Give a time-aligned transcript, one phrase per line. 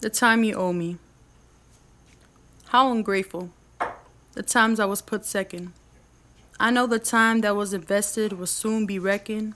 [0.00, 0.98] The time you owe me.
[2.66, 3.50] How ungrateful.
[4.34, 5.72] The times I was put second.
[6.60, 9.54] I know the time that was invested will soon be reckoned,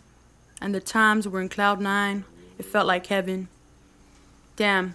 [0.61, 2.25] and the times were in cloud nine,
[2.59, 3.47] it felt like heaven.
[4.57, 4.95] Damn,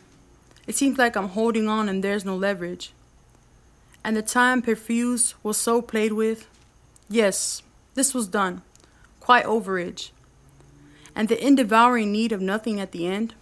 [0.67, 2.91] it seems like I'm holding on and there's no leverage.
[4.03, 6.47] And the time perfused was so played with.
[7.09, 7.61] Yes,
[7.93, 8.63] this was done.
[9.21, 10.11] Quite overage.
[11.15, 13.33] And the indevouring need of nothing at the end.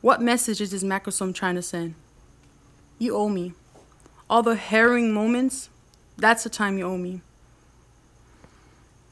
[0.00, 1.94] What message is this macrosome trying to send?
[2.98, 3.52] You owe me.
[4.30, 5.68] All the harrowing moments,
[6.16, 7.20] that's the time you owe me.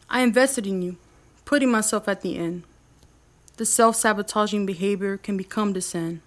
[0.09, 0.97] I invested in you,
[1.45, 2.63] putting myself at the end.
[3.59, 6.23] The self sabotaging behavior can become the sin.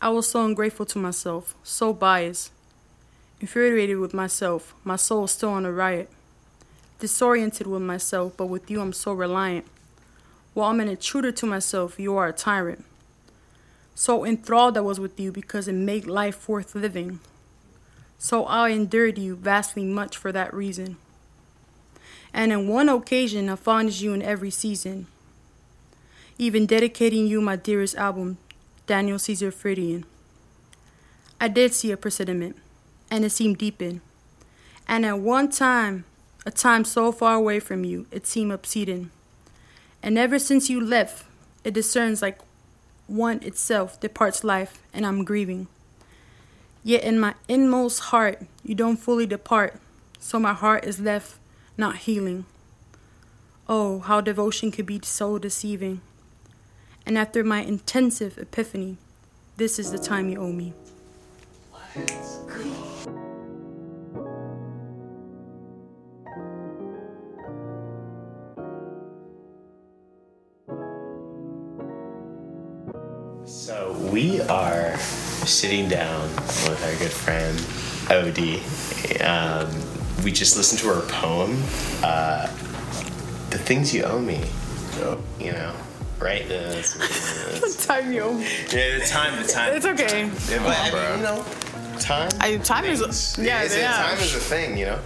[0.00, 2.50] I was so ungrateful to myself, so biased,
[3.40, 6.08] infuriated with myself, my soul still on a riot,
[6.98, 9.66] disoriented with myself, but with you I'm so reliant.
[10.56, 12.82] While I'm an intruder to myself, you are a tyrant.
[13.94, 17.20] So enthralled I was with you because it made life worth living.
[18.16, 20.96] So I endured you vastly much for that reason.
[22.32, 25.08] And in one occasion, I fonded you in every season,
[26.38, 28.38] even dedicating you my dearest album,
[28.86, 30.06] Daniel Caesar Freudian.
[31.38, 32.56] I did see a presentiment,
[33.10, 34.00] and it seemed deepened.
[34.88, 36.06] And at one time,
[36.46, 39.10] a time so far away from you, it seemed obscene.
[40.02, 41.24] And ever since you left,
[41.64, 42.38] it discerns like
[43.06, 45.68] one itself departs life, and I'm grieving.
[46.82, 49.80] Yet in my inmost heart, you don't fully depart,
[50.18, 51.38] so my heart is left
[51.76, 52.46] not healing.
[53.68, 56.00] Oh, how devotion could be so deceiving.
[57.04, 58.96] And after my intensive epiphany,
[59.56, 60.72] this is the time you owe me.
[61.94, 62.95] So
[75.46, 76.22] sitting down
[76.68, 77.58] with our good friend
[78.08, 78.60] Odie.
[79.24, 79.68] Um,
[80.24, 81.62] we just listened to her poem,
[82.02, 82.46] uh,
[83.50, 84.40] "The Things You Owe Me."
[85.38, 85.72] You know,
[86.18, 86.48] right?
[86.48, 86.94] That's-
[87.52, 88.44] that's- Time you owe me.
[88.72, 89.74] yeah, the time, the time.
[89.74, 90.24] It's okay.
[90.50, 91.44] Yeah, but I mean, you know,
[92.00, 92.30] time.
[92.40, 93.38] I- time is- things.
[93.46, 93.92] yeah, It's- yeah.
[93.92, 94.98] Time is a thing, you know.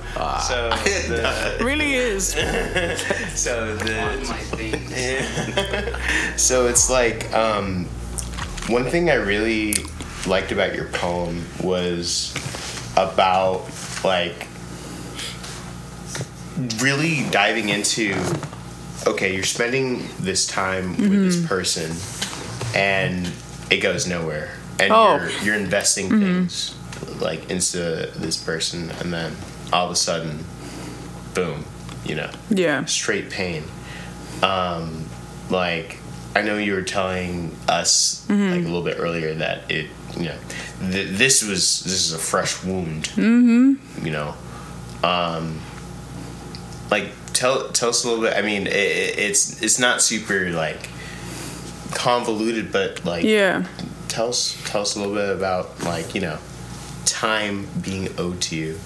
[0.49, 0.71] so
[1.09, 2.29] the, Really is.
[3.35, 6.41] so the my things.
[6.41, 7.85] so it's like um,
[8.69, 9.75] one thing I really
[10.27, 12.35] liked about your poem was
[12.97, 13.67] about
[14.05, 14.47] like
[16.81, 18.15] really diving into
[19.07, 21.91] okay you're spending this time with this person
[22.79, 23.31] and
[23.71, 25.17] it goes nowhere and Oh.
[25.17, 26.75] you're, you're investing things
[27.21, 27.79] like into
[28.17, 29.35] this person and then
[29.73, 30.45] all of a sudden
[31.35, 31.65] boom
[32.05, 32.85] you know Yeah.
[32.87, 33.63] straight pain.
[34.43, 35.05] Um,
[35.51, 35.99] like
[36.35, 39.87] I know you were telling us like a little bit earlier that it,
[40.17, 40.37] you know,
[40.91, 43.05] th- this was this is a fresh wound.
[43.17, 44.07] Mm-hmm.
[44.07, 44.35] You know,
[45.03, 45.59] um,
[46.91, 48.37] like tell tell us a little bit.
[48.37, 50.89] I mean, it- it's it's not super like
[51.93, 53.65] convoluted, but like Yeah.
[54.09, 56.39] tell us tell us a little bit about like you know
[57.07, 58.79] time being owed to you.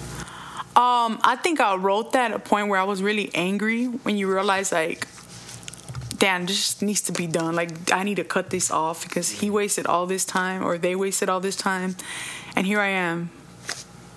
[0.75, 4.17] Um, I think I wrote that at a point where I was really angry when
[4.17, 5.07] you realize like,
[6.17, 7.55] damn, this just needs to be done.
[7.55, 10.95] Like I need to cut this off because he wasted all this time or they
[10.95, 11.95] wasted all this time,
[12.55, 13.29] and here I am,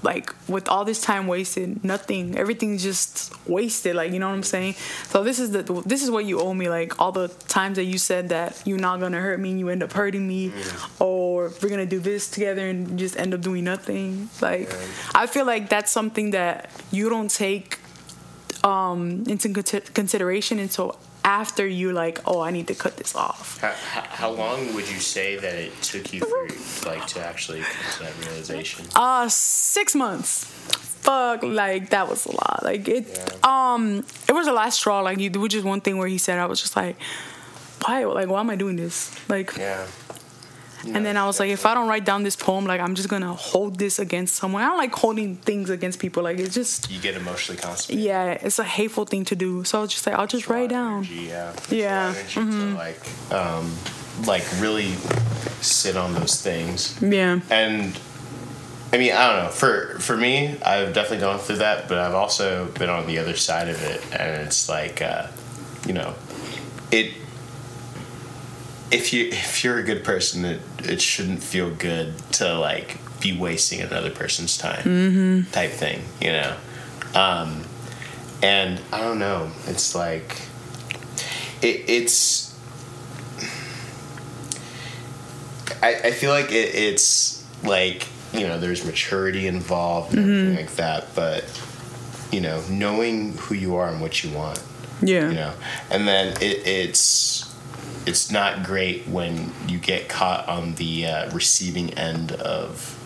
[0.03, 3.97] like with all this time wasted, nothing, everything's just wasted.
[3.97, 4.75] Like you know what I'm saying?
[5.09, 6.69] So this is the this is what you owe me.
[6.69, 9.69] Like all the times that you said that you're not gonna hurt me, and you
[9.69, 10.53] end up hurting me,
[10.99, 14.29] or we're gonna do this together and just end up doing nothing.
[14.41, 14.73] Like
[15.15, 17.79] I feel like that's something that you don't take
[18.65, 20.99] um into con- consideration until
[21.29, 23.61] after you like, oh, I need to cut this off.
[23.61, 23.73] How,
[24.21, 28.03] how, long would you say that it took you for like to actually come to
[28.05, 28.87] that realization?
[28.97, 30.45] Uh, six months.
[31.05, 32.61] Fuck, like that was a lot.
[32.65, 33.75] Like it, Yeah.
[33.75, 35.01] um, it was the last straw.
[35.01, 36.97] Like you, there was just one thing where he said, I was just like,
[37.85, 38.05] why?
[38.05, 39.15] Like, why am I doing this?
[39.29, 39.87] Like, Yeah.
[40.85, 43.09] And then I was like, if I don't write down this poem, like I'm just
[43.09, 44.63] gonna hold this against someone.
[44.63, 46.23] I don't like holding things against people.
[46.23, 48.05] Like it's just, you get emotionally constipated.
[48.05, 49.65] yeah, it's a hateful thing to do.
[49.65, 51.05] So I was just like, I'll just write it down.
[51.05, 51.53] Energy, yeah.
[51.71, 53.77] Yeah, There's a lot of To like, um,
[54.27, 54.93] like really
[55.61, 57.01] sit on those things.
[57.03, 57.41] Yeah.
[57.51, 57.99] And
[58.93, 59.51] I mean, I don't know.
[59.51, 63.37] For for me, I've definitely gone through that, but I've also been on the other
[63.37, 65.27] side of it, and it's like, uh,
[65.87, 66.15] you know,
[66.91, 67.13] it.
[68.91, 73.37] If you if you're a good person, it it shouldn't feel good to like be
[73.37, 76.57] wasting another person's time, type thing, you know.
[77.15, 77.63] Um,
[78.43, 79.51] and I don't know.
[79.67, 80.41] It's like
[81.63, 82.49] it, it's.
[85.83, 90.75] I, I feel like it, it's like you know there's maturity involved and everything like
[90.77, 91.45] that, but
[92.33, 94.63] you know knowing who you are and what you want
[95.01, 95.29] Yeah.
[95.31, 95.55] you know
[95.91, 97.48] and then it, it's
[98.09, 102.97] it's not great when you get caught on the uh, receiving end of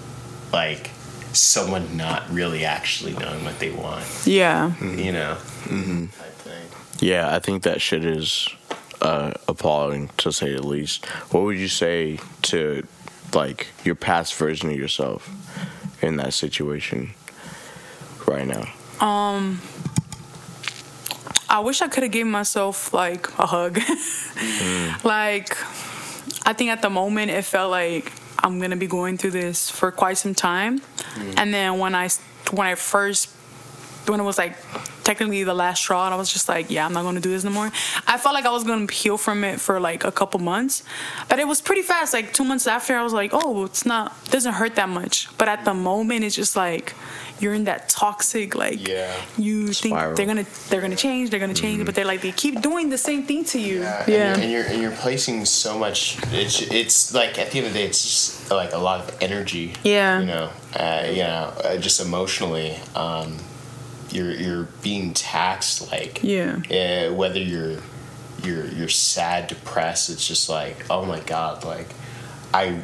[0.52, 0.90] like
[1.32, 4.72] someone not really actually knowing what they want Yeah.
[4.80, 6.06] you know mm-hmm.
[6.06, 6.68] type thing.
[7.00, 8.48] Yeah, I think that shit is
[9.00, 11.06] uh, appalling to say the least.
[11.32, 12.86] What would you say to
[13.34, 15.28] like your past version of yourself
[16.00, 17.14] in that situation
[18.26, 18.72] right now?
[21.52, 23.78] I wish I could have given myself like a hug.
[24.32, 25.04] Mm.
[25.04, 25.56] Like,
[26.46, 29.92] I think at the moment it felt like I'm gonna be going through this for
[29.92, 31.34] quite some time, mm.
[31.36, 32.08] and then when I
[32.50, 33.28] when I first
[34.06, 34.54] when it was like
[35.04, 37.44] technically the last straw, and I was just like, yeah, I'm not gonna do this
[37.44, 37.70] no more.
[38.06, 40.82] I felt like I was gonna heal from it for like a couple months,
[41.28, 42.12] but it was pretty fast.
[42.12, 45.28] Like two months after, I was like, oh, it's not it doesn't hurt that much.
[45.38, 46.94] But at the moment, it's just like
[47.40, 49.12] you're in that toxic like Yeah.
[49.36, 52.60] you think they're gonna they're gonna change, they're gonna change, but they're like they keep
[52.62, 53.80] doing the same thing to you.
[53.80, 54.36] Yeah, Yeah.
[54.38, 56.18] And, you're, and you're placing so much.
[56.32, 59.16] It's it's like at the end of the day, it's just like a lot of
[59.20, 59.74] energy.
[59.82, 60.20] Yeah.
[60.20, 63.36] You know, uh, you know, uh, just emotionally, um,
[64.12, 65.90] you're you're being taxed.
[65.90, 66.56] Like Yeah.
[66.70, 67.78] uh, whether you're
[68.42, 71.88] you're you're sad, depressed, it's just like oh my god, like
[72.54, 72.80] I.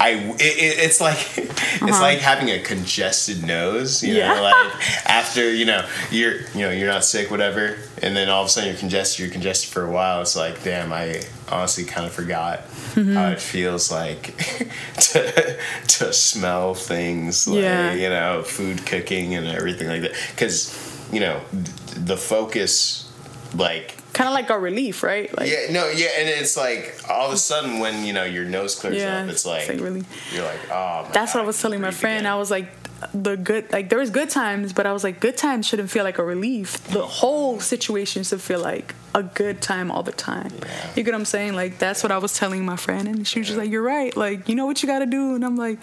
[0.00, 4.20] I, it, it, it's like it's like having a congested nose, you Uh-huh.
[4.20, 4.34] Yeah.
[4.34, 8.42] know, like after you know you're you know you're not sick, whatever, and then all
[8.42, 9.20] of a sudden you're congested.
[9.20, 10.22] You're congested for a while.
[10.22, 13.14] It's like, damn, I honestly kind of forgot Mm-hmm.
[13.14, 14.34] how it feels like
[15.12, 15.56] to
[15.86, 17.94] to smell things, like Yeah.
[17.94, 20.12] you know, food cooking and everything like that.
[20.34, 20.74] Because
[21.12, 23.06] you know th- the focus,
[23.54, 25.34] like Kind of like a relief, right?
[25.36, 28.44] Like yeah, no, yeah, and it's like all of a sudden when you know your
[28.44, 31.08] nose clears Yeah, up, it's like, it's like really- you're like, oh.
[31.12, 32.20] That's what I God, was telling my friend.
[32.20, 32.32] again.
[32.32, 32.68] I was like,
[33.14, 36.04] the good, like there was good times, but I was like, good times shouldn't feel
[36.04, 36.82] like a relief.
[36.88, 40.52] The whole situation should feel like a good time all the time.
[40.60, 40.90] Yeah.
[40.96, 41.54] You get what I'm saying?
[41.54, 44.14] Like that's what I was telling my friend, and she was just like, you're right.
[44.16, 45.78] Like you know what you got to do, and I'm like,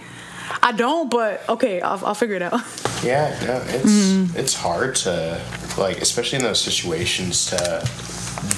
[0.62, 2.60] I don't, but okay, I'll, I'll figure it out.
[3.04, 4.38] Yeah, no, it's Mm-hmm.
[4.38, 5.40] it's hard to
[5.78, 7.58] like, especially in those situations, to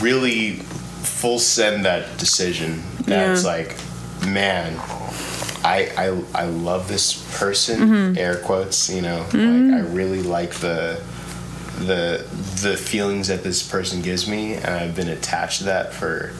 [0.02, 0.56] really
[1.04, 2.81] full send that decision.
[3.06, 3.50] That's Yeah.
[3.50, 3.76] like,
[4.28, 4.74] man,
[5.64, 7.80] I I I love this person.
[7.80, 8.18] Mm-hmm.
[8.18, 11.02] Air quotes, you know, like I really like the
[11.80, 12.26] the
[12.62, 16.31] the feelings that this person gives me, and I've been attached to that for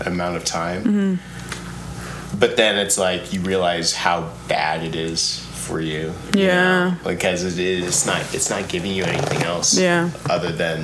[0.00, 0.84] an amount of time.
[0.84, 2.38] Mm-hmm.
[2.38, 6.12] But then it's like you realize how bad it is for you.
[6.34, 6.90] you Yeah.
[6.90, 6.96] know?
[7.10, 9.76] because it is it's not it's not giving you anything else.
[9.78, 10.10] Yeah.
[10.28, 10.82] Other than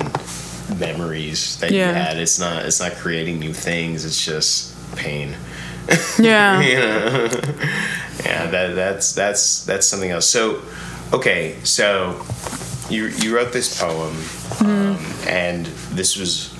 [0.77, 2.17] memories that you had.
[2.17, 4.05] It's not it's not creating new things.
[4.05, 5.35] It's just pain.
[6.19, 7.29] yeah.
[8.23, 10.27] Yeah, that that's that's that's something else.
[10.27, 10.61] So,
[11.11, 12.23] okay, so
[12.89, 14.15] you you wrote this poem,
[14.61, 16.53] um, and this was.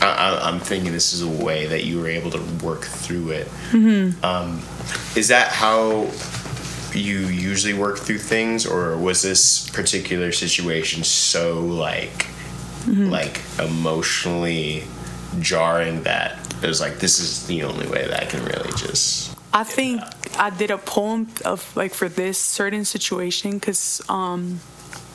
[0.00, 3.30] I, I, I'm thinking this is a way that you were able to work through
[3.30, 3.48] it.
[4.22, 4.62] Um,
[5.16, 6.10] is that how
[6.94, 12.26] you usually work through things, or was this particular situation so like
[12.86, 14.84] like emotionally
[15.40, 19.36] jarring that it was like this is the only way that I can really just
[19.52, 20.02] I think
[20.38, 24.60] I did a poem of like for this certain situation because um,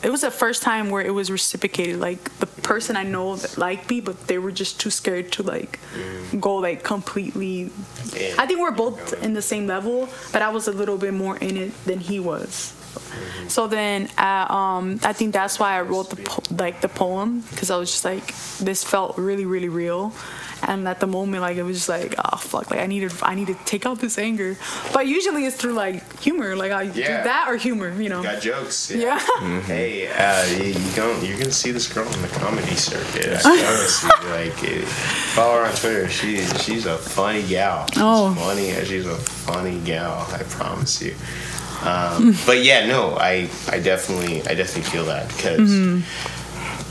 [0.01, 1.99] it was the first time where it was reciprocated.
[1.99, 5.43] Like the person I know that liked me, but they were just too scared to
[5.43, 5.79] like
[6.39, 7.69] go like completely.
[8.13, 8.33] Yeah.
[8.39, 11.37] I think we're both in the same level, but I was a little bit more
[11.37, 12.73] in it than he was.
[13.47, 17.41] So then, uh, um, I think that's why I wrote the po- like the poem
[17.51, 20.13] because I was just like, this felt really, really real,
[20.63, 23.35] and at the moment, like it was just like, oh fuck, like I needed, I
[23.35, 24.55] need to take out this anger.
[24.93, 28.23] But usually it's through like humor, like I do that or humor, you know.
[28.23, 28.89] got jokes.
[28.91, 29.19] Yeah.
[29.65, 33.41] Hey, uh, you, you going you're gonna see this girl on the comedy circuit.
[33.45, 34.29] I promise you.
[34.29, 34.85] Like,
[35.35, 36.07] follow her on Twitter.
[36.09, 37.87] She she's a funny gal.
[37.87, 38.33] She's Oh.
[38.35, 38.73] funny.
[38.85, 40.25] She's a funny gal.
[40.31, 41.15] I promise you.
[41.83, 45.71] Um, but yeah, no, I I definitely I definitely feel that because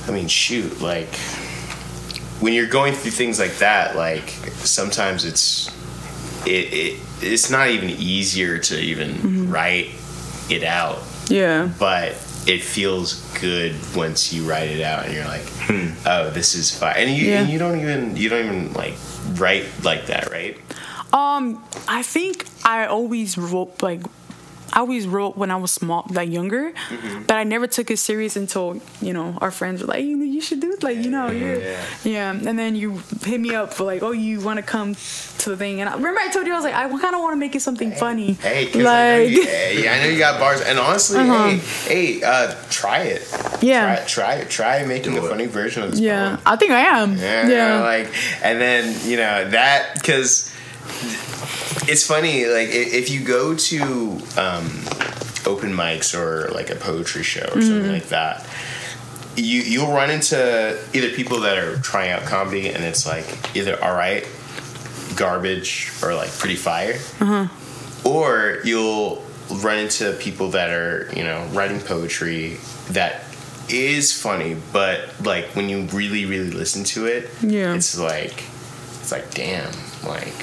[0.09, 1.15] I mean, shoot, like
[2.41, 4.29] when you're going through things like that, like
[4.65, 5.69] sometimes it's
[6.47, 9.91] it, it it's not even easier to even write
[10.49, 11.69] it out Yeah.
[11.79, 12.13] but
[12.47, 15.45] it feels good once you write it out and you're like,
[16.07, 16.95] oh, this is fine.
[16.97, 17.43] And you Yeah.
[17.43, 18.95] and you don't even you don't even like
[19.35, 20.57] write like that, right?
[21.13, 24.01] Um, I think I always wrote like
[24.81, 27.23] always wrote when I was small, like younger, Mm-hmm.
[27.29, 28.67] but I never took it serious until
[29.01, 31.61] you know our friends were like, you, you should do it, like you know, you're,
[31.61, 31.85] Yeah.
[32.05, 32.49] yeah.
[32.49, 32.89] And then you
[33.25, 34.95] hit me up for like, oh, you want to come
[35.43, 35.81] to the thing?
[35.81, 37.55] And I remember I told you I was like, I kind of want to make
[37.55, 40.61] it something funny, Hey, 'cause I, know like you, hey, I know you got bars,
[40.61, 41.49] and honestly, Uh-huh.
[41.89, 43.23] hey, hey, uh, try it.
[43.63, 43.97] Yeah.
[43.97, 44.51] try, try it.
[44.51, 46.01] Try making a funny version of this.
[46.01, 46.41] yeah, poem.
[46.47, 48.09] I think I am, Yeah, yeah, like,
[48.43, 50.49] and then you know that because
[51.89, 52.47] it's funny.
[52.47, 53.83] Like, if you go to
[54.39, 54.67] um,
[55.47, 57.61] open mics or like a poetry show or Mm-hmm.
[57.63, 58.47] something like that,
[59.37, 63.25] you you'll run into either people that are trying out comedy and it's like
[63.57, 64.27] either all right,
[65.17, 68.09] garbage, or like pretty fire, Uh-huh.
[68.09, 69.25] or you'll
[69.63, 72.57] run into people that are you know writing poetry
[72.91, 73.25] that
[73.69, 77.75] is funny but like when you really really listen to it Yeah.
[77.75, 78.45] it's like
[79.01, 79.73] it's like damn
[80.07, 80.35] like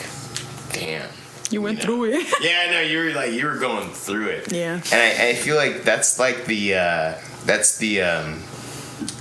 [0.80, 1.10] damn
[1.50, 1.84] you went know?
[1.86, 2.28] through it.
[2.42, 4.74] yeah no you were like you were going through it Yeah.
[4.92, 7.14] and i, I feel like that's like the uh
[7.46, 8.42] that's the um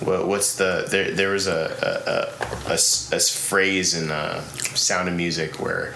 [0.01, 2.77] what, what's the there there was a
[3.19, 4.41] phrase in uh
[4.75, 5.95] sound of music where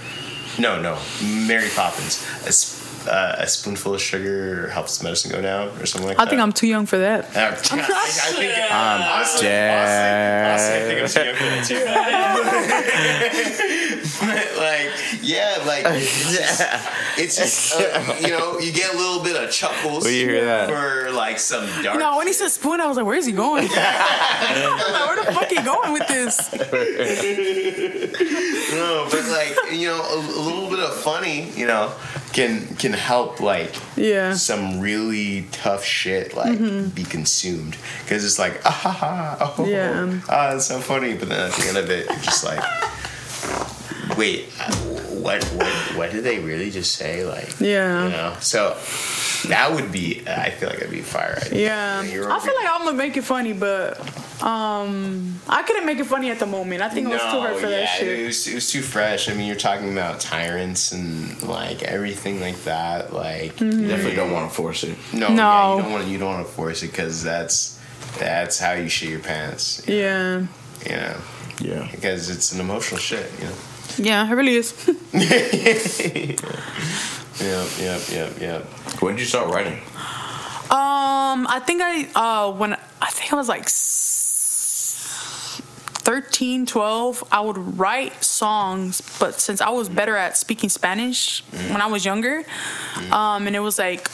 [0.58, 0.98] no no
[1.46, 2.76] mary poppins a, s-
[3.08, 6.42] uh, a spoonful of sugar helps medicine go down or something like I that think
[6.42, 7.34] I'm too young for that.
[7.34, 10.50] uh, I, I think I'm honestly, dead.
[10.52, 11.86] honestly, honestly, I think I'm too young
[12.36, 13.66] for that too.
[14.20, 14.90] but like,
[15.22, 16.62] yeah, like it's just,
[17.18, 20.44] it's just uh, you know, you get a little bit of chuckles When you hear
[20.44, 20.68] that.
[20.68, 21.98] for like some dark.
[21.98, 23.68] No, when he said spoon, I was like, where is he going?
[24.50, 26.52] Like, where the fuck he going with this?
[28.74, 31.92] no, but like you know, a, a little bit of funny, you know,
[32.32, 34.34] can can help like Yeah.
[34.34, 36.58] some really tough shit like
[36.94, 40.20] be consumed because it's like ah ha ha oh Yeah.
[40.28, 42.62] ah that's so funny, but then at the end of it, you're just like.
[44.20, 44.70] Wait, uh,
[45.24, 45.42] what?
[45.44, 45.72] What?
[45.96, 47.24] What did they really just say?
[47.24, 48.04] Like, Yeah.
[48.04, 48.36] you know.
[48.40, 48.76] So
[49.48, 50.22] that would be.
[50.26, 51.38] I feel like that'd be fire.
[51.46, 51.60] idea.
[51.68, 52.02] Yeah.
[52.02, 53.98] You're- I feel like I'm gonna make it funny, but
[54.42, 56.82] um I couldn't make it funny at the moment.
[56.82, 58.18] I think I was too hurt for yeah, that shit.
[58.20, 59.28] It was, it was too fresh.
[59.30, 63.12] I mean, you're talking about tyrants and like everything like that.
[63.14, 63.80] Like, Mm-hmm.
[63.80, 64.96] You definitely don't want to force it.
[65.14, 65.34] no, No.
[65.34, 66.10] Yeah, you don't want to.
[66.10, 67.78] You don't want to force it because that's
[68.18, 69.82] that's how you shit your pants.
[69.86, 70.44] Yeah.
[70.88, 71.16] You know,
[71.60, 71.88] Yeah.
[71.90, 73.30] because it's an emotional shit.
[73.38, 73.54] You know.
[74.02, 74.72] Yeah, it really is.
[77.40, 78.62] Yep, yep, yep, yep.
[79.00, 79.78] When did you start writing?
[80.70, 85.62] Um, I think I uh when I think I was like s-
[86.04, 91.80] 13, 12, I would write songs, but since I was better at speaking Spanish when
[91.80, 92.44] I was younger,
[93.10, 94.10] um, and it was like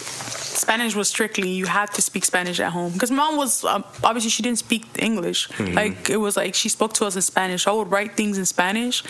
[0.57, 4.31] Spanish was strictly you had to speak Spanish at home because mom was um, obviously
[4.31, 5.49] she didn't speak English.
[5.75, 7.67] Like it was like she spoke to us in Spanish.
[7.67, 9.03] I would write things in Spanish,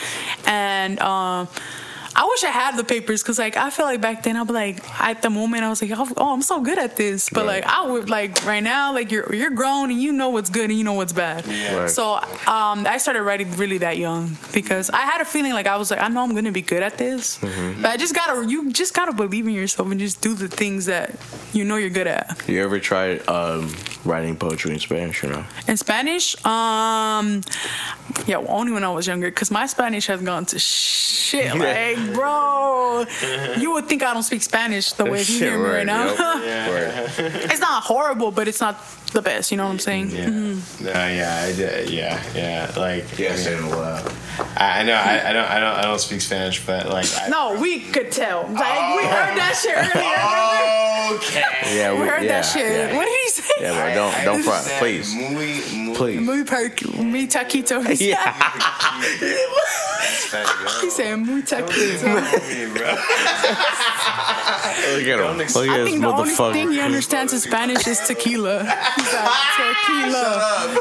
[0.47, 1.49] and um.
[2.19, 4.53] I wish I had the papers because like I feel like back then I'd be
[4.55, 7.45] like at the moment I was like oh oh, I'm so good at this but
[7.45, 7.63] Right.
[7.63, 10.71] like I would like right now like you're you're grown and you know what's good
[10.71, 11.91] and you know what's bad Right.
[11.91, 12.15] so
[12.57, 15.91] um I started writing really that young because I had a feeling like I was
[15.91, 17.83] like I know I'm gonna be good at this Mm-hmm.
[17.83, 20.87] but I just gotta you just gotta believe in yourself and just do the things
[20.87, 21.15] that
[21.53, 25.45] you know you're good at You ever tried um, writing poetry in Spanish or no?
[25.69, 27.43] in Spanish um
[28.27, 31.99] yeah well, only when I was younger because my Spanish has gone to shit like
[32.15, 33.05] bro
[33.59, 36.07] you would think I don't speak Spanish the way you hear me right right, now
[36.43, 37.11] yep.
[37.19, 38.77] it's not horrible but it's not
[39.13, 40.27] the best you know what I'm saying Yeah.
[40.27, 40.85] Mm-hmm.
[40.85, 42.73] No, yeah, I did, yeah, yeah.
[42.77, 44.07] Like, Yeah, I, mean, saying it loud.
[44.07, 44.11] Uh,
[44.57, 47.29] I, I know, I, I don't, I don't, I don't speak Spanish, but like, I,
[47.29, 48.43] No, we could tell.
[48.43, 49.09] Like we oh.
[49.09, 51.17] heard that shit earlier.
[51.17, 51.45] okay.
[51.77, 52.71] Yeah, we heard yeah, that shit.
[52.71, 53.53] Yeah, What did he say?
[53.61, 56.21] yeah bro, don't don't front, Said please, Muy, muy please.
[56.21, 57.83] Muy perk, muy taquito.
[57.87, 58.33] He Yeah.
[60.81, 61.96] He said muy taquito.
[64.93, 65.37] Look at him.
[65.39, 66.85] Look I at this think the only thing he motherfucker.
[66.85, 68.61] understands in Spanish is tequila.
[68.61, 70.79] He's like tequila.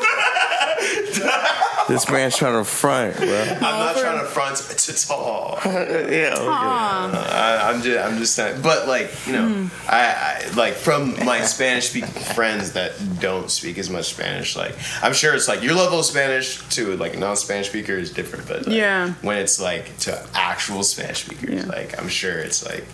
[1.88, 3.28] This man's trying to front, bro.
[3.28, 5.60] I'm not trying to front to tall.
[5.66, 6.34] yeah.
[6.38, 8.62] I, I'm just, I'm just saying.
[8.62, 9.68] But like, you know, Hmm.
[9.88, 14.56] I, I like from my Spanish speaking friends that don't speak as much Spanish.
[14.56, 18.48] Like, I'm sure it's like your level of Spanish to like non-Spanish speaker is different.
[18.48, 19.14] But like, Yeah.
[19.22, 21.66] when it's like to actual Spanish speakers, Yeah.
[21.66, 22.86] like I'm sure it's like,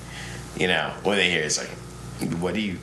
[0.58, 1.70] you know, when they hear it, it's like,
[2.42, 2.78] what do you?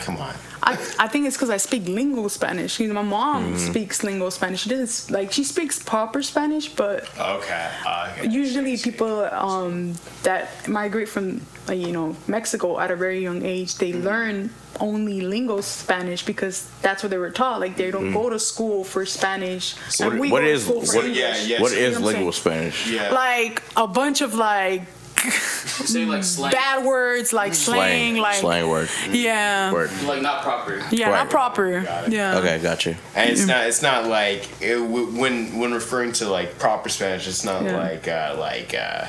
[0.00, 0.34] Come on.
[0.66, 2.80] I, I think it's because I speak lingual Spanish.
[2.80, 3.70] You know, my mom Mm-hmm.
[3.70, 4.62] speaks lingual Spanish.
[4.62, 7.70] She doesn't like she speaks proper Spanish, but Okay.
[7.86, 8.28] okay.
[8.28, 9.94] usually people um,
[10.24, 15.20] that migrate from uh, you know Mexico at a very young age they learn only
[15.22, 17.60] lingo Spanish because that's what they were taught.
[17.60, 19.74] Like they don't go to school for Spanish.
[20.00, 21.60] What- what is- what- yeah, yeah.
[21.62, 22.32] What know is lingual?
[22.32, 22.90] Spanish?
[22.90, 23.10] Yeah.
[23.12, 24.82] Like a bunch of like
[25.30, 26.52] Say like slang.
[26.52, 28.88] bad words, like slang, Slang, like slang word.
[29.10, 29.90] yeah, Word.
[30.04, 30.82] Like not proper.
[30.90, 31.12] yeah, Right.
[31.24, 31.84] not proper.
[32.08, 32.38] Yeah.
[32.38, 32.96] Okay, got you.
[33.14, 33.66] And it's not.
[33.66, 37.26] It's not like it, when when referring to like proper Spanish.
[37.28, 37.76] It's not Yeah.
[37.78, 39.06] like uh, like uh,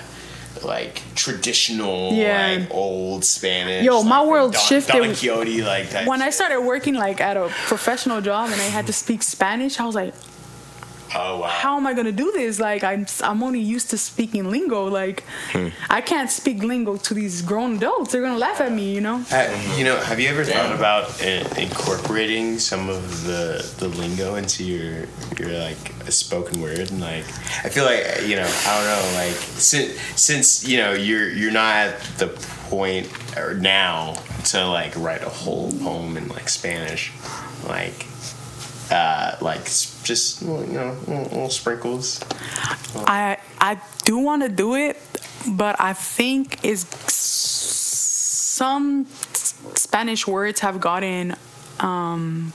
[0.63, 2.57] like traditional Yeah.
[2.59, 3.83] like old Spanish.
[3.85, 6.07] Yo, like my world Don, shifted Don Quixote like that.
[6.07, 9.79] When I started working like at a professional job and I had to speak Spanish,
[9.79, 10.13] I was like,
[11.17, 11.47] oh wow.
[11.47, 12.59] how am I gonna do this?
[12.59, 14.87] Like I'm I'm only used to speaking lingo.
[14.87, 15.23] Like
[15.89, 18.11] I can't speak lingo to these grown adults.
[18.11, 19.23] They're gonna laugh at me, you know.
[19.31, 24.35] Uh, you know, have you ever thought about uh, incorporating some of the the lingo
[24.35, 25.05] into your
[25.39, 27.25] your like spoken word and like
[27.65, 31.51] I feel like you know I don't know like since since you know you're you're
[31.51, 32.27] not at the
[32.69, 37.11] point or now to like write a whole poem in like Spanish
[37.67, 38.05] like
[38.91, 39.65] uh like
[40.03, 42.19] just you know little, sprinkles.
[42.95, 44.97] I I do want to do it,
[45.47, 46.85] but I think is
[48.57, 49.05] some
[49.75, 51.35] Spanish words have gotten
[51.79, 52.53] um,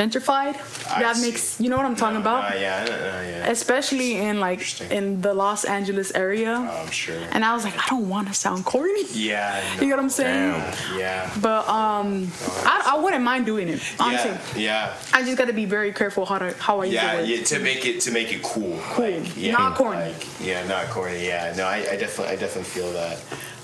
[0.00, 0.56] gentrified.
[0.90, 1.26] I that see.
[1.30, 2.54] makes you know what I'm talking No, about.
[2.54, 2.96] no, yeah, no, no,
[3.28, 3.50] yeah.
[3.50, 7.18] Especially in like in the Los Angeles area, Oh, I'm sure.
[7.32, 9.04] and I was like, I don't want to sound corny.
[9.12, 10.52] Yeah, You get what I'm saying?
[10.52, 10.98] Damn.
[10.98, 11.30] Yeah.
[11.40, 12.30] But um,
[12.64, 13.80] I, I wouldn't mind doing it.
[13.98, 14.30] Honestly,
[14.62, 14.94] Yeah, yeah.
[15.12, 17.30] I just got to be very careful how to how I use Yeah, the words.
[17.30, 18.78] yeah, to make it to make it cool.
[18.94, 19.10] Cool.
[19.10, 20.00] Like, yeah, Not corny.
[20.12, 21.26] Like, yeah, not corny.
[21.26, 23.18] Yeah, no, I, I definitely, I definitely feel that.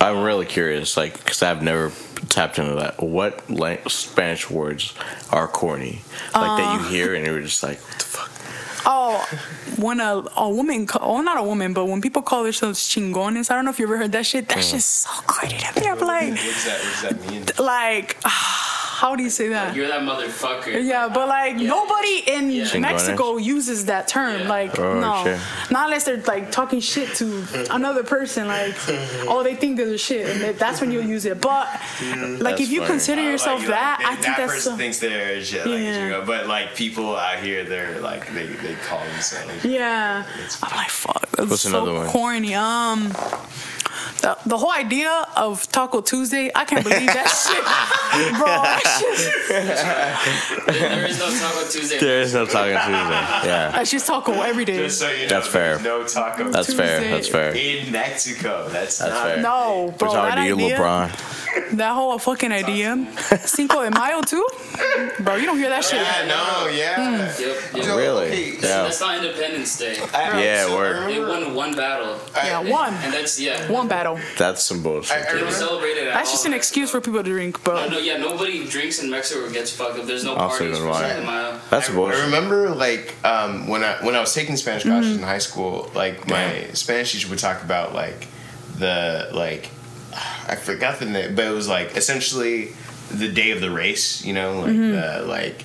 [0.06, 1.92] I'm really curious, like, because I've never
[2.28, 3.02] tapped into that.
[3.02, 4.94] What lang- Spanish words
[5.30, 6.02] are corny?
[6.34, 6.90] Like, that you uh.
[6.90, 8.30] hear and you're just like, what the fuck?
[8.88, 9.18] Oh,
[9.78, 13.56] when a, a woman, oh, not a woman, but when people call themselves chingones, I
[13.56, 14.48] don't know if you ever heard that shit.
[14.48, 14.70] That mm.
[14.70, 15.88] shit's so corny to me.
[15.88, 17.66] I'm like, What does that, what does that mean?
[17.66, 18.65] like, ah.
[19.00, 19.76] How do you say that?
[19.76, 20.72] You're that motherfucker.
[20.92, 21.68] Yeah, but like Yeah.
[21.68, 22.64] nobody in Yeah.
[22.64, 22.80] Chingones?
[22.80, 24.40] Mexico uses that term.
[24.42, 24.48] Yeah.
[24.48, 25.38] Like Oh, no, shit.
[25.70, 27.26] not unless they're like talking shit to
[27.70, 28.42] another person.
[28.48, 28.74] Like
[29.32, 31.40] oh, they think they're the shit, and that- that's when you'll use it.
[31.40, 31.66] But
[32.00, 32.90] like That's if you funny.
[32.94, 35.66] consider Uh, yourself like, that, like, I think that that's person so, thinks they're shit,
[35.66, 35.98] like, Yeah.
[36.04, 39.64] you know, but like people out here, they're like they, they call themselves.
[39.64, 40.24] yeah.
[40.62, 41.22] I'm like fuck.
[41.36, 42.06] That's What's so another one?
[42.08, 42.54] corny.
[42.54, 43.12] Um.
[44.22, 47.62] The, the whole idea of Taco Tuesday, I can't believe that shit,
[48.38, 48.46] bro.
[48.46, 48.82] That
[50.66, 51.98] shit, There is no Taco Tuesday.
[52.00, 52.90] There is no talking Tuesday.
[53.48, 54.78] Yeah, that's just taco every day.
[54.78, 55.78] Just so you know, That's fair.
[55.80, 56.50] No taco Tuesday.
[56.52, 57.00] that's fair.
[57.10, 57.52] That's fair.
[57.54, 58.68] in Mexico.
[58.70, 59.42] That's, That's not fair.
[59.42, 61.76] No, bro, We're that talking to you, idea, LeBron.
[61.76, 63.06] that whole fucking idea,
[63.44, 64.46] Cinco de Mayo too,
[65.20, 65.36] bro.
[65.36, 66.00] You don't hear that shit.
[66.00, 66.96] Yeah, no, yeah.
[66.96, 67.42] Hmm.
[67.42, 67.74] Yep.
[67.74, 67.84] yep.
[67.84, 68.26] So, Really?
[68.26, 68.82] okay, Yeah.
[68.84, 69.98] That's not Independence Day.
[70.14, 71.10] I- Yeah, so I word.
[71.10, 73.70] They won one battle, Yeah, one, and that's yeah.
[73.70, 74.05] one battle.
[74.38, 75.16] That's some bullshit.
[75.26, 77.62] I- I don't celebrate it at That's all just an excuse for people to drink,
[77.64, 80.06] but no, yeah, nobody drinks in Mexico or gets fucked up.
[80.06, 81.02] There's no I'll parties that for why.
[81.08, 81.60] Cinco de Mayo.
[81.70, 82.20] That's I, bullshit.
[82.20, 85.90] I remember like um, when I when I was taking Spanish classes in high school,
[85.94, 88.28] like my Spanish teacher would talk about like
[88.78, 89.70] the like
[90.48, 92.72] I forgot the name, but it was like essentially
[93.10, 94.24] the day of the race.
[94.24, 95.64] You know, like the like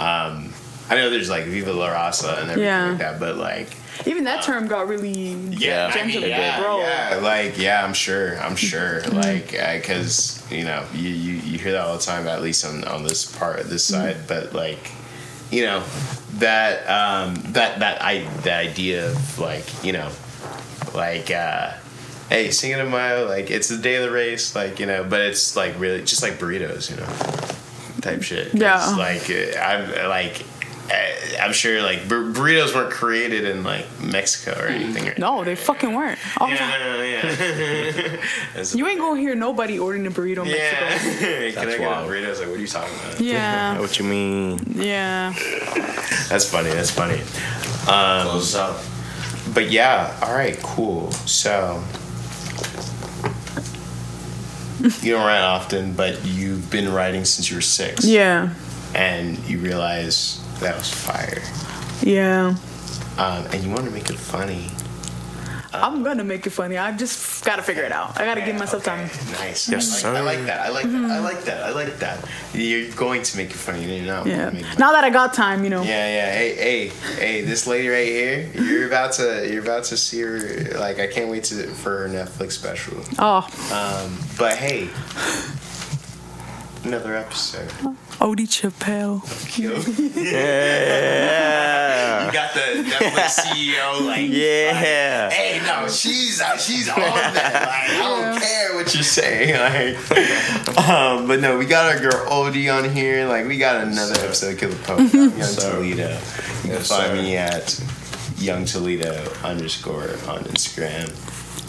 [0.00, 0.52] um,
[0.90, 2.88] I know there's like Viva la Raza and everything Yeah.
[2.90, 3.68] like that, but like
[4.06, 6.80] even that term got really yeah, I mean, yeah, bro.
[6.80, 11.72] yeah, like yeah, I'm sure, I'm sure, like because you know you, you you hear
[11.72, 14.90] that all the time, at least on on this part, this side, but like
[15.50, 15.82] you know
[16.34, 20.10] that um that that I the idea of like you know
[20.94, 21.72] like uh
[22.28, 25.20] hey Cinco de Mayo like it's the day of the race like you know but
[25.22, 28.94] it's like really just like burritos you know type shit Yeah.
[28.96, 30.44] Like uh, I'm like
[31.40, 35.54] I'm sure like bur- burritos weren't created in like Mexico or anything or No, they
[35.54, 36.18] fucking weren't.
[36.40, 38.16] Oh, yeah, no, no, yeah.
[38.74, 40.88] You ain't gonna hear nobody ordering a burrito in yeah.
[40.90, 41.18] Mexico.
[41.20, 42.26] Can I That's get a burrito?
[42.26, 43.20] I was like, what are you talking about?
[43.20, 44.60] Yeah, What you mean?
[44.74, 45.32] yeah.
[46.28, 46.70] That's funny.
[46.70, 47.20] That's funny.
[47.88, 48.78] Um, Close up.
[49.54, 51.10] but yeah, all right, cool.
[51.12, 51.82] So
[55.02, 58.04] you don't write often, but you've been writing since you were six.
[58.04, 58.50] Yeah,
[58.94, 61.42] And you realize that was fire.
[62.02, 62.54] yeah.
[63.18, 64.68] Um, and you want to make it funny.
[65.70, 66.78] I'm gonna make it funny.
[66.78, 68.18] I just gotta figure it out.
[68.18, 69.32] I gotta give myself Okay, time.
[69.32, 69.68] Nice.
[69.68, 70.60] Yes, I, like, I like that.
[70.60, 71.10] I like that.
[71.10, 71.62] I like that.
[71.62, 72.24] I like that.
[72.54, 73.84] You're going to make it funny.
[73.98, 74.48] You're not Yeah.
[74.48, 75.82] make it Now that I got time, you know.
[75.82, 76.32] Yeah, yeah.
[76.32, 77.40] Hey, hey, hey!
[77.42, 80.78] This lady right here, you're about to, you're about to see her.
[80.78, 82.96] Like, I can't wait to for her Netflix special.
[83.18, 84.88] Oh, Um, but hey,
[86.84, 87.68] another episode.
[88.20, 89.22] Odie Chappelle.
[89.58, 89.72] you
[90.98, 92.30] Yeah.
[92.32, 95.30] got the Netflix CEO like, Yeah.
[95.30, 97.34] hey, no, she's uh, she's on that.
[97.34, 97.98] Like, I
[98.30, 99.48] don't care what you're saying.
[99.58, 103.26] Like, um, but no, we got our girl Odie on here.
[103.26, 105.00] Like, we got another episode of Killer Pope.
[105.00, 105.72] I'm Young sir.
[105.72, 106.08] Toledo.
[106.12, 106.18] You
[106.62, 107.14] can Yes, find sir.
[107.16, 107.80] me at
[108.38, 111.08] Young Toledo underscore on Instagram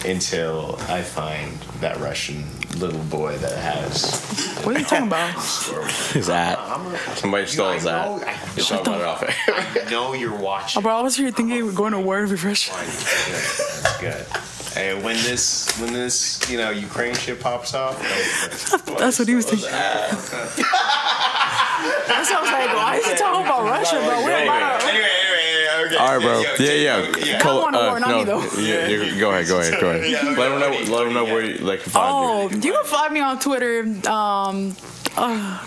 [0.05, 2.43] until I find that Russian
[2.77, 4.15] little boy that has.
[4.63, 5.33] What are you talking about?
[6.13, 6.57] His at.
[6.57, 8.05] Uh, I'm a, Somebody stole his I at.
[8.05, 9.35] know- I You talk about it off air.
[9.85, 10.79] I know you're watching.
[10.79, 12.69] Oh, bro, I was here thinking we're going to war refresh.
[12.69, 12.85] Fine.
[12.85, 14.25] That's good.
[14.77, 17.97] And when this, when this, you know, Ukraine shit pops off,
[18.99, 19.67] That's what he was thinking.
[19.69, 20.31] That's
[22.29, 24.23] what I was like, why is he talking about Russia, bro?
[24.23, 25.09] We're about to- anyway, anyway,
[25.93, 25.97] okay.
[25.97, 26.39] All right, bro.
[26.41, 26.97] Yo, Yeah, yeah.
[26.97, 27.39] yo, yeah.
[27.39, 28.61] Col- want a uh, war, not me, no, though.
[28.61, 30.09] yeah, you- go ahead, go ahead, go ahead.
[30.09, 30.69] Yeah, okay, let them know.
[30.69, 32.49] what oh, do you- Let them know what where you you, they can find Oh,
[32.49, 32.55] you.
[32.61, 34.75] you can find me on Twitter um,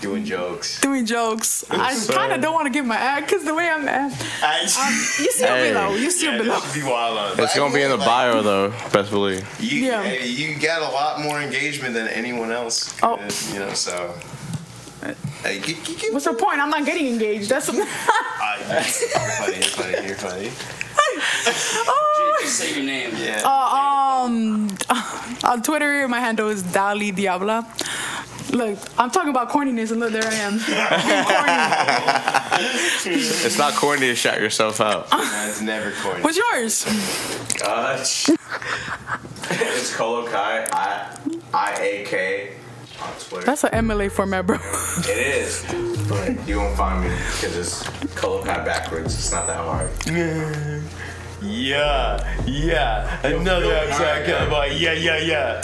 [0.01, 0.81] Doing jokes.
[0.81, 1.63] doing jokes.
[1.69, 4.11] I So- kind of don't want to give my ad because the way I'm at.
[4.41, 5.67] I, um, You see Hey.
[5.67, 5.95] him below.
[5.95, 6.59] You see him yeah, below.
[6.59, 7.39] that be wild on.
[7.39, 8.69] It's gonna be in the bio though.
[8.91, 9.45] Best believe.
[9.59, 10.01] You, Yeah.
[10.03, 12.93] hey, you got a lot more engagement than anyone else.
[13.03, 13.15] Oh.
[13.15, 14.13] Uh, you know, so.
[15.43, 16.59] Hey, g- g- g- What's the point?
[16.59, 17.49] I'm not getting engaged.
[17.49, 17.85] That's Uh, you're
[18.81, 20.51] funny, you're funny, you're funny.
[21.87, 22.37] oh.
[22.41, 23.11] Just say your name.
[23.17, 23.41] Yeah.
[23.43, 24.69] Uh, um,
[25.43, 27.65] on Twitter, my handle is Dali Diabla.
[28.53, 30.59] Look, I'm talking about corniness, and look, there I am.
[30.59, 30.73] Corny.
[33.45, 35.09] It's not corny to shout yourself out.
[35.09, 36.21] That's never corny.
[36.21, 36.85] What's yours?
[37.59, 38.29] Gosh.
[38.29, 40.69] it's Kolokai.
[40.71, 41.17] I
[41.53, 42.53] I A K
[43.35, 43.45] on Twitter.
[43.45, 44.57] That's an MLA format, bro.
[45.09, 45.65] It is,
[46.07, 47.83] but you won't find me because it's
[48.15, 49.13] Kolokai backwards.
[49.15, 49.89] It's not that hard.
[50.05, 50.81] Yeah,
[51.41, 52.43] yeah.
[52.45, 53.27] Yeah.
[53.27, 54.71] Another episode.
[54.79, 55.61] Yeah, yeah, yeah.